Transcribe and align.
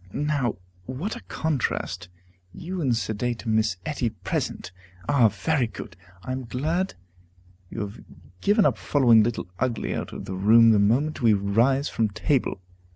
Now, 0.13 0.55
what 0.87 1.15
a 1.15 1.21
contrast 1.25 2.09
you 2.55 2.81
and 2.81 2.97
sedate 2.97 3.45
Miss 3.45 3.77
Etty 3.85 4.09
present! 4.09 4.71
Ah, 5.07 5.27
very 5.27 5.67
good! 5.67 5.95
I 6.23 6.31
am 6.31 6.45
glad 6.45 6.95
you 7.69 7.81
have 7.81 8.01
given 8.41 8.65
up 8.65 8.79
following 8.79 9.21
Little 9.21 9.45
Ugly 9.59 9.93
out 9.93 10.11
of 10.11 10.25
the 10.25 10.33
room 10.33 10.71
the 10.71 10.79
moment 10.79 11.21
we 11.21 11.33
rise 11.33 11.87
from 11.87 12.09
table. 12.09 12.63